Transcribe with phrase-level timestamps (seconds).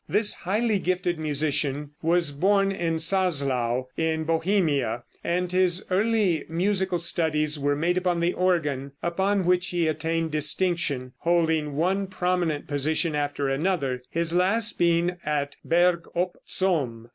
[0.09, 7.59] This highly gifted musician was born in Czaslau, in Bohemia, and his early musical studies
[7.59, 13.13] were made upon the organ, upon which he early attained distinction, holding one prominent position
[13.13, 17.07] after another, his last being at Berg op Zoom.